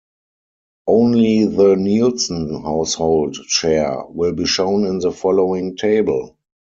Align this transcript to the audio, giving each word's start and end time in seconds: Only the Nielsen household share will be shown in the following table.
Only 0.87 1.45
the 1.45 1.75
Nielsen 1.75 2.63
household 2.63 3.35
share 3.35 4.03
will 4.09 4.33
be 4.33 4.47
shown 4.47 4.87
in 4.87 4.97
the 4.97 5.11
following 5.11 5.75
table. 5.77 6.37